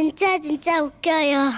[0.00, 1.50] 진짜 진짜 웃겨요.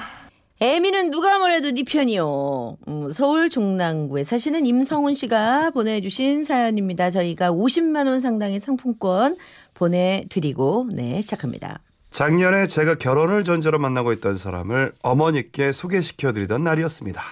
[0.58, 2.76] 애미는 누가 뭐래도 네 편이요.
[2.89, 7.13] 음, 서울 종랑구에 사시는 임성훈 씨가 보내주신 사연입니다.
[7.13, 9.36] 저희가 50만 원 상당의 상품권
[9.75, 11.79] 보내드리고 네 시작합니다.
[12.11, 17.22] 작년에 제가 결혼을 전제로 만나고 있던 사람을 어머니께 소개시켜드리던 날이었습니다.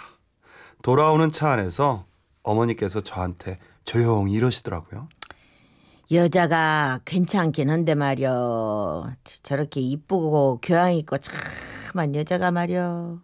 [0.82, 2.04] 돌아오는 차 안에서
[2.44, 5.08] 어머니께서 저한테 조용히 이러시더라고요.
[6.12, 13.20] 여자가 괜찮긴 한데 말이여 저렇게 이쁘고 교양 있고 참한 여자가 말이여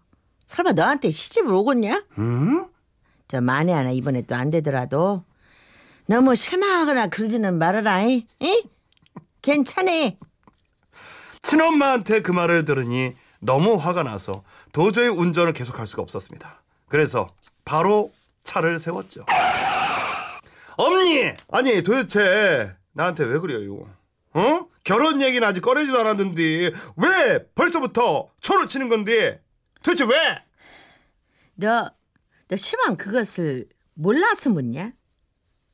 [0.47, 2.05] 설마 너한테 시집을 오겠냐?
[2.19, 2.67] 음?
[3.27, 5.25] 저 만에 하나 이번에 또 안 되더라도
[6.07, 8.25] 너무 실망하거나 그러지는 말아라 이?
[8.39, 8.65] 이?
[9.43, 10.19] 괜찮네
[11.43, 16.63] 친엄마한테 그 말을 들으니 너무 화가 나서 도저히 운전을 계속할 수가 없었습니다.
[16.89, 17.29] 그래서
[17.65, 18.13] 바로
[18.45, 19.25] 차를 세웠죠.
[20.77, 21.33] 엄니!
[21.49, 23.89] 아니 도대체 나한테 왜 그래요?
[24.35, 24.69] 어?
[24.85, 29.43] 결혼 얘기는 아직 꺼내지도 않았는데 왜 벌써부터 초를 치는 건데
[29.83, 30.13] 도대체 왜?
[31.55, 31.91] 너,
[32.49, 34.93] 너 실망 그것을 몰라서 묻냐?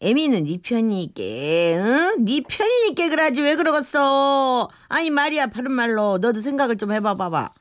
[0.00, 2.24] 애미는 네 편이니께, 응?
[2.24, 4.68] 네 편이니께 그러지 왜 그러겠어?
[4.88, 7.54] 아니 말이야 바른 말로 너도 생각을 좀 해봐봐봐.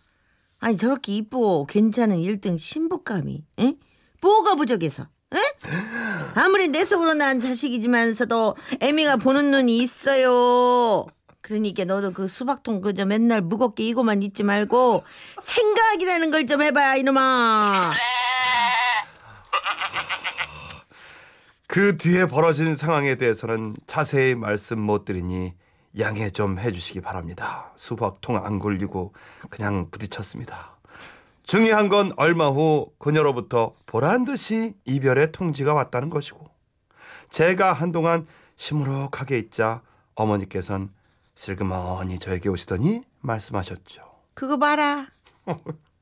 [0.59, 3.73] 아니 저렇게 이쁘고 괜찮은 1등 신부감이, 응?
[4.21, 5.39] 뭐가 부족해서, 응?
[6.35, 11.05] 아무리 내 속으로 난 자식이지만서도 애미가 보는 눈이 있어요.
[11.41, 15.03] 그러니까 너도 그 수박통 그 저 맨날 무겁게 이고만 있지 말고
[15.41, 17.93] 생각이라는 걸 좀 해봐 이놈아.
[21.67, 25.53] 그 뒤에 벌어진 상황에 대해서는 자세히 말씀 못 드리니
[25.99, 27.71] 양해 좀 해주시기 바랍니다.
[27.77, 29.13] 수박통 안 굴리고
[29.49, 30.77] 그냥 부딪혔습니다.
[31.51, 36.49] 중요한 건 얼마 후 그녀로부터 보란 듯이 이별의 통지가 왔다는 것이고
[37.29, 39.81] 제가 한동안 시무룩하게 있자
[40.15, 40.93] 어머니께선
[41.35, 44.01] 슬그머니 저에게 오시더니 말씀하셨죠.
[44.33, 45.07] 그거 봐라.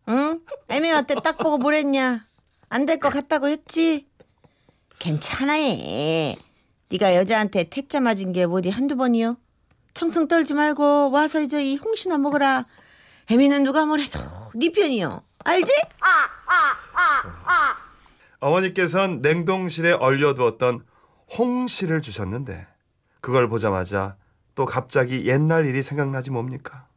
[0.07, 0.39] 응?
[0.67, 2.27] 애미가 때딱 보고 뭐랬냐?
[2.69, 4.07] 안 될 것 같다고 했지?
[4.99, 6.37] 괜찮아 해.
[6.91, 9.35] 네가 여자한테 태자 맞은 게 어디 한두 번이요?
[9.95, 12.67] 청승 떨지 말고 와서 이제 이 홍시나 먹어라.
[13.31, 14.19] 애미는 누가 뭐래도
[14.55, 15.21] 네 편이요.
[15.45, 15.71] 알지?
[18.39, 20.83] 어머니께선 냉동실에 얼려두었던
[21.37, 22.65] 홍시를 주셨는데
[23.21, 24.17] 그걸 보자마자
[24.55, 26.87] 또 갑자기 옛날 일이 생각나지 뭡니까?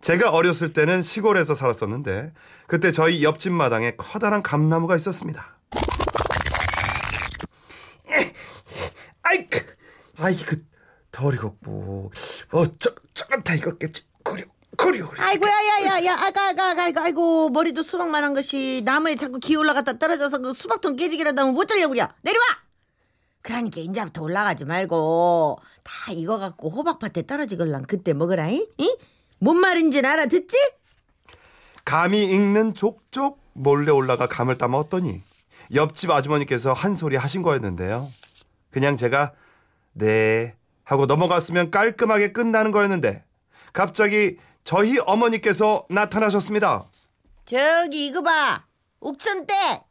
[0.00, 2.32] 제가 어렸을 때는 시골에서 살았었는데
[2.68, 5.58] 그때 저희 옆집 마당에 커다란 감나무가 있었습니다.
[9.22, 9.76] 아이크,
[10.16, 10.62] 아이그
[11.10, 12.12] 덜이겠고,
[12.52, 14.07] 어저 저런다 이거겠지.
[14.78, 15.10] 그려.
[15.18, 20.38] 아이고 야야야야 아가 아가 아가 아이고, 아이고 머리도 수박만한 것이 나무에 자꾸 기 올라갔다 떨어져서
[20.38, 22.44] 그 수박통 깨지기라도 하면 못 들려고 그래 내려와
[23.42, 28.68] 그러니까 인자부터 올라가지 말고 다 이거 갖고 호박밭에 떨어지걸랑 그때 먹으라 이?
[28.78, 28.96] 이?
[29.40, 30.56] 뭔 말인지 알아듣지?
[31.84, 35.22] 감이 익는 족족 몰래 올라가 감을 따먹었더니
[35.74, 38.10] 옆집 아주머니께서 한 소리 하신 거였는데요.
[38.70, 39.32] 그냥 제가
[39.92, 43.24] 네 하고 넘어갔으면 깔끔하게 끝나는 거였는데
[43.72, 46.84] 갑자기 저희 어머니께서 나타나셨습니다.
[47.44, 48.64] 저기 이거 봐
[49.00, 49.82] 옥천댁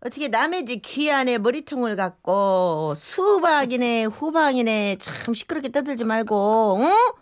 [0.00, 7.14] 어떻게 남의 집 귀 안에 머리통을 갖고 수박이네 호박이네 참 시끄럽게 떠들지 말고 어?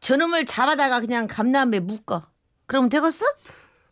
[0.00, 2.22] 저놈을 잡아다가 그냥 감나무에 묶어
[2.66, 3.24] 그러면 되겠어?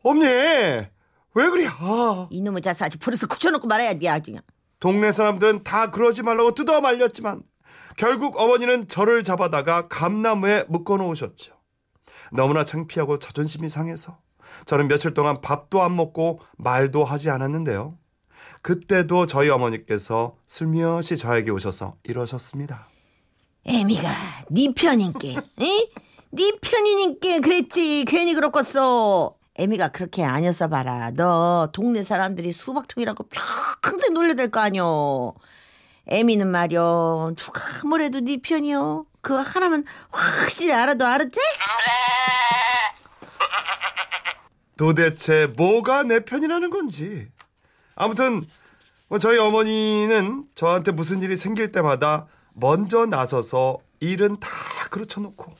[0.02, 1.66] 어머니 왜 그래?
[1.68, 2.28] 아.
[2.30, 4.42] 이놈의 자식 아주 버릇을 굳혀놓고 말아야지 아주 그냥
[4.78, 7.42] 동네 사람들은 다 그러지 말라고 뜯어 말렸지만
[7.96, 11.54] 결국 어머니는 저를 잡아다가 감나무에 묶어 놓으셨죠.
[12.32, 14.18] 너무나 창피하고 자존심이 상해서
[14.66, 17.96] 저는 며칠 동안 밥도 안 먹고 말도 하지 않았는데요.
[18.62, 22.88] 그때도 저희 어머니께서 슬며시 저에게 오셔서 이러셨습니다.
[23.64, 24.10] 애미가
[24.50, 25.86] 네 편인께 응?
[26.30, 33.28] 네 편이니께 그랬지 괜히 그렇겠어 애미가 그렇게 아니었어 봐라 너 동네 사람들이 수박통이라고
[33.82, 35.34] 평생 놀려댈 거 아니여
[36.08, 41.38] 애미는 말이여 누가 뭐래도 네 편이여 그거 하나만 확실히 알아도 알았지?
[44.82, 47.28] 도대체 뭐가 내 편이라는 건지.
[47.94, 48.44] 아무튼
[49.06, 54.48] 뭐 저희 어머니는 저한테 무슨 일이 생길 때마다 먼저 나서서 일은 다
[54.90, 55.54] 그르쳐 놓고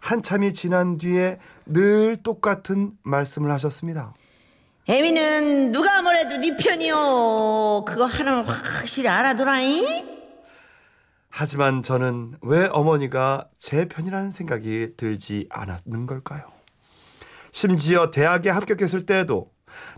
[0.00, 4.14] 한참이 지난 뒤에 늘 똑같은 말씀을 하셨습니다.
[4.86, 10.20] 애미는 누가 뭐래도 네 편이여 그거 하나만 확실히 알아둬라잉
[11.28, 16.59] 하지만 저는 왜 어머니가 제 편이라는 생각이 들지 않았는 걸까요?
[17.52, 19.50] 심지어 대학에 합격했을 때에도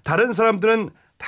[0.04, 1.26] 다른 사람들은 다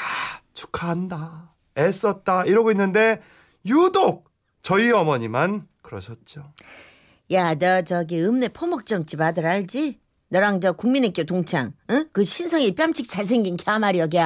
[0.54, 3.20] 축하한다, 애썼다 이러고 있는데
[3.66, 4.30] 유독
[4.62, 6.52] 저희 어머니만 그러셨죠.
[7.32, 9.98] 야 너 저기 읍내 포목점집 아들 알지?
[10.28, 12.08] 너랑 저 국민의교 동창, 응?
[12.12, 14.20] 그 신성이 뺨치 잘생긴 걔 말이야, 걔.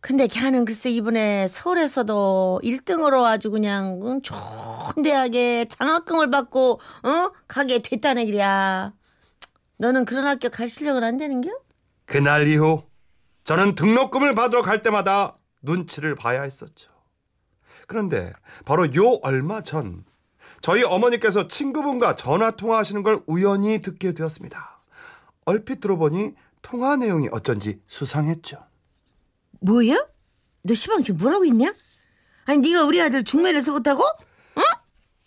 [0.00, 4.22] 근데 걔는 글쎄 이번에 서울에서도 1등으로 아주 그냥 응?
[4.22, 7.30] 좋은 대학에 장학금을 받고 어?
[7.48, 8.92] 가게 됐다는 길이야.
[9.78, 11.50] 너는 그런 학교 갈 실력은 안 되는겨?
[12.06, 12.84] 그날 이후
[13.44, 16.90] 저는 등록금을 받으러 갈 때마다 눈치를 봐야 했었죠.
[17.86, 18.32] 그런데
[18.64, 20.04] 바로 요 얼마 전
[20.60, 24.80] 저희 어머니께서 친구분과 전화 통화하시는 걸 우연히 듣게 되었습니다.
[25.44, 26.32] 얼핏 들어보니
[26.62, 28.64] 통화 내용이 어쩐지 수상했죠.
[29.60, 30.04] 뭐야?
[30.62, 31.72] 너 시방 지금 뭐라고 있냐?
[32.46, 34.02] 아니 네가 우리 아들 중매를 속었다고?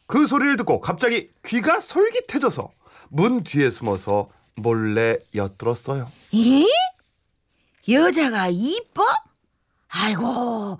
[0.07, 2.71] 그 소리를 듣고 갑자기 귀가 솔깃해져서
[3.09, 6.11] 문 뒤에 숨어서 몰래 엿들었어요.
[6.35, 6.65] 예?
[7.93, 9.03] 여자가 이뻐?
[9.89, 10.77] 아이고,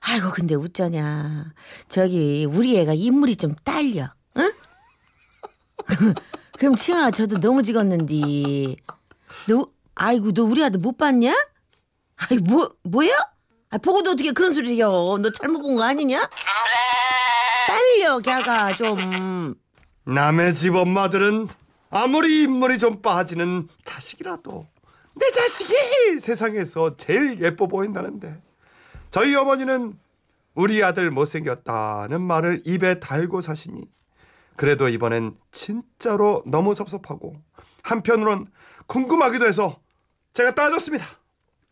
[0.00, 1.52] 아이고, 근데 어쩌냐.
[1.88, 4.52] 저기, 우리 애가 인물이 좀 딸려, 응?
[6.58, 8.76] 그럼 칭아, 저도 너무 찍었는디.
[9.48, 11.32] 너, 아이고, 너 우리 아들 못 봤냐?
[12.16, 13.14] 아이, 뭐, 뭐야?
[13.70, 15.16] 아, 보고도 어떻게 그런 해요.
[15.22, 16.28] 너 잘못 본 거 아니냐?
[17.68, 19.54] 딸려, 걔가 좀.
[20.04, 21.48] 남의 집 엄마들은
[21.90, 24.66] 아무리 인물이 좀 빠지는 자식이라도
[25.14, 28.40] 내 자식이 세상에서 제일 예뻐 보인다는데
[29.10, 29.98] 저희 어머니는
[30.54, 33.82] 우리 아들 못생겼다는 말을 입에 달고 사시니
[34.56, 37.34] 그래도 이번엔 진짜로 너무 섭섭하고
[37.82, 38.46] 한편으론
[38.86, 39.80] 궁금하기도 해서
[40.32, 41.06] 제가 따졌습니다.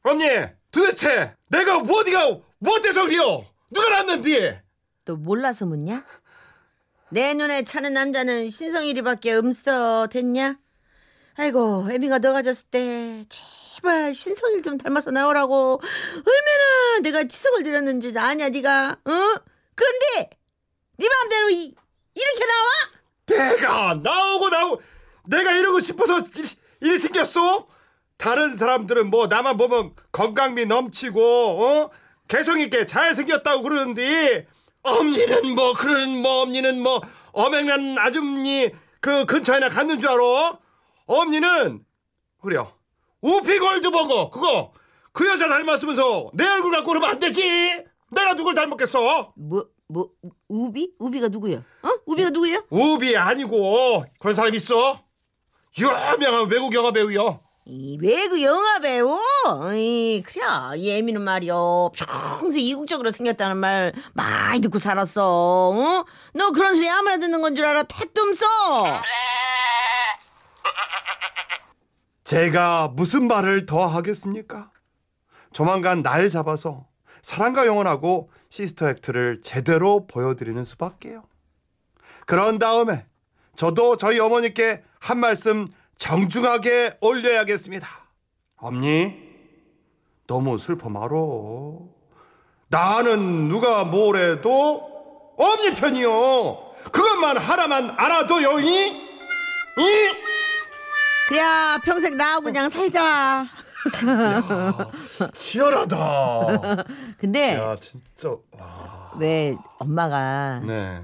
[0.03, 0.25] 언니
[0.73, 3.44] 도대체 내가 어디가 무엇해서 그리요?
[3.70, 4.59] 누가 낳는디?
[5.05, 6.05] 너 몰라서 묻냐?
[7.10, 10.58] 내 눈에 차는 남자는 신성일이밖에 없어 됐냐?
[11.37, 18.12] 아이고 애미가 너 가 졌을 때 제발 신성일 좀 닮아서 나오라고 얼마나 내가 치성을 들였는지
[18.16, 19.10] 아냐 네가 어?
[19.75, 20.31] 근데
[20.99, 21.75] 네 마음대로 이,
[22.14, 22.69] 이렇게 나와?
[23.26, 24.82] 내가 나오고 나오고
[25.26, 26.44] 내가 이러고 싶어서 일,
[26.81, 27.69] 일이 생겼어?
[28.16, 31.90] 다른 사람들은 뭐 나만 보면 건강미 넘치고 어?
[32.26, 34.46] 개성 있게 잘 생겼다고 그러는데
[34.82, 37.00] 엄니는 뭐 그런 뭐 엄니는 뭐
[37.32, 38.70] 어맹난 아줌니
[39.00, 40.58] 그 근처에나 갔는 줄 알아?
[41.06, 41.84] 엄니는
[42.40, 42.72] 그래요
[43.20, 44.72] 우피 골드버거 그거
[45.12, 50.10] 그 여자 닮았으면서 내 얼굴 갖고 그러면 안 되지 내가 누굴 닮았겠어 뭐 뭐
[50.48, 50.92] 우비?
[50.98, 51.58] 우비가 누구야?
[51.58, 51.88] 어?
[52.06, 52.62] 우비가 누구야?
[52.70, 55.02] 우비 아니고 그런 사람 있어
[55.78, 57.40] 유명한 외국 영화 배우요
[57.70, 59.19] 이 외국 영화 배우?
[59.75, 60.41] 이 그래
[60.79, 66.05] 이 애미는 말이요 평생 이국적으로 생겼다는 말 많이 듣고 살았어 어?
[66.32, 68.47] 너 그런 소리 아무나 듣는 건 줄 알아 택도 없어
[72.25, 74.70] 제가 무슨 말을 더 하겠습니까?
[75.53, 76.87] 조만간 날 잡아서
[77.23, 81.25] 사랑과 영원하고 시스터 액트를 제대로 보여드리는 수밖에요.
[82.26, 83.06] 그런 다음에
[83.56, 85.67] 저도 저희 어머니께 한 말씀
[85.98, 87.86] 정중하게 올려야겠습니다.
[88.56, 89.14] 엄니,
[90.26, 91.80] 너무 슬퍼 말어.
[92.68, 96.72] 나는 누가 뭐래도 엄니 편이요.
[96.92, 99.08] 그것만 하나만 알아둬요, 이?
[99.78, 100.12] 이?
[101.28, 101.40] 그래
[101.84, 103.46] 평생 나하고 그냥 살자
[105.34, 106.84] 치열하다.
[107.18, 109.12] 근데 야 진짜 와.
[109.18, 111.02] 왜 엄마가 네.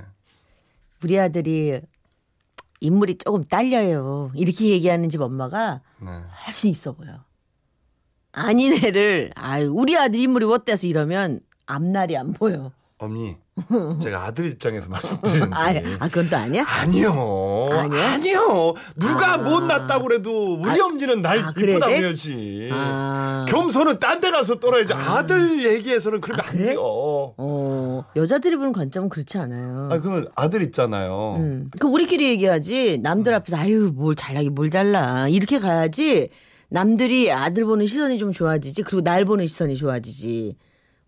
[1.03, 1.81] 우리 아들이
[2.85, 6.09] 인물이 조금 딸려요 이렇게 얘기하는 집 엄마가 네.
[6.47, 7.25] 훨씬 있어 보여
[8.33, 13.37] 아닌 애를 아유 우리 아들 인물이 어때서 이러면 앞날이 안 보여 어머니,
[14.01, 15.55] 제가 아들 입장에서 말씀드리는데.
[15.55, 15.67] 아,
[15.99, 16.65] 아 그건 또 아니야?
[16.67, 17.69] 아니요.
[17.73, 18.13] 아니야?
[18.13, 18.39] 아니요.
[18.97, 19.39] 누가 아.
[19.39, 21.73] 못 낳았다고 그래도 우리 아, 엄지는 날 아, 그래?
[21.73, 22.71] 이쁘다고 내- 해야지.
[22.73, 23.45] 아.
[23.49, 24.95] 겸손은 딴 데 가서 떨어야지.
[24.95, 25.27] 아.
[25.27, 26.67] 들 얘기해서는 그러면 아, 안 그래?
[26.67, 26.81] 돼요.
[26.83, 27.35] 어
[28.17, 29.89] 여자들이 보는 관점은 그렇지 않아요.
[29.93, 31.37] 아, 그건 아들 있잖아요.
[31.39, 31.71] 음.
[31.79, 32.99] 그 우리끼리 얘기하지.
[33.03, 36.31] 남들 앞에서 아유 뭘 잘나기 뭘 잘나 이렇게 가야지
[36.69, 38.83] 남들이 아들 보는 시선이 좀 좋아지지.
[38.83, 40.57] 그리고 날 보는 시선이 좋아지지.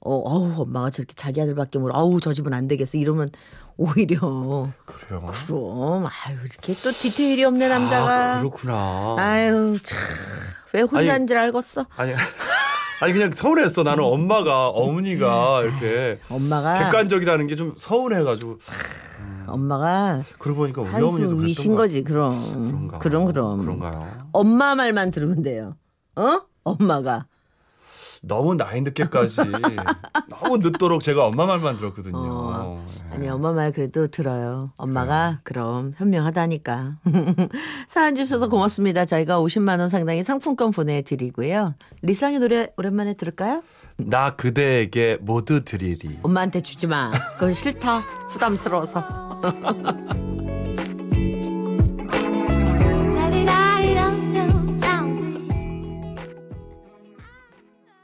[0.01, 2.99] 어 어우 엄마가 저렇게 자기 아들밖에 모르 어우 저 집은 안 되겠어.
[2.99, 3.31] 이러면
[3.77, 5.27] 오히려 그래요.
[5.47, 6.07] 그럼.
[6.07, 8.37] 아유 이렇게 또 디테일이 없네 남자가.
[8.37, 9.17] 아, 그렇구나.
[9.19, 9.99] 아유 참.
[10.73, 11.87] 왜 혼자인 줄 알겠어?
[11.97, 12.13] 아니,
[13.01, 13.83] 아니 그냥 서운했어.
[13.83, 18.59] 나는 엄마가 어머니가 이렇게 엄마가 객관적이라는 게 좀 서운해가지고.
[19.47, 22.31] 엄마가 그러고 보니까 우리 어머니도 그랬던 거지 그럼.
[22.53, 22.99] 그런가?
[22.99, 23.61] 그럼 그럼.
[23.61, 24.07] 그런가요?
[24.33, 25.77] 엄마 말만 들으면 돼요.
[26.17, 26.41] 어?
[26.65, 27.27] 엄마가
[28.27, 29.41] 너무 나이 늦게까지
[30.29, 32.17] 너무 늦도록 제가 엄마 말만 들었거든요.
[32.19, 32.85] 어.
[33.09, 33.15] 네.
[33.15, 34.73] 아니 엄마 말 그래도 들어요.
[34.77, 36.97] 엄마가 그럼 현명하다니까.
[37.87, 39.05] 사연 주셔서 고맙습니다.
[39.05, 41.75] 저희가 50만 원 상당의 상품권 보내드리고요.
[42.03, 43.63] 리쌍의 노래 오랜만에 들을까요?
[43.97, 46.19] 나 그대에게 모두 드리리.
[46.23, 47.13] 엄마한테 주지 마.
[47.35, 48.03] 그건 싫다.
[48.33, 49.41] 부담스러워서.